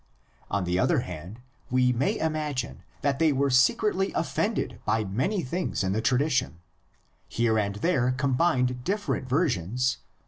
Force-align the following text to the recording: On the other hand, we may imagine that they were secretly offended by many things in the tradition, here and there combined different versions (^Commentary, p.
On 0.49 0.63
the 0.63 0.79
other 0.79 1.01
hand, 1.01 1.41
we 1.69 1.93
may 1.93 2.17
imagine 2.17 2.81
that 3.01 3.19
they 3.19 3.31
were 3.31 3.51
secretly 3.51 4.11
offended 4.13 4.79
by 4.83 5.03
many 5.03 5.43
things 5.43 5.83
in 5.83 5.91
the 5.91 6.01
tradition, 6.01 6.59
here 7.27 7.59
and 7.59 7.75
there 7.75 8.13
combined 8.13 8.83
different 8.83 9.29
versions 9.29 9.97
(^Commentary, 9.97 9.97
p. 9.97 10.01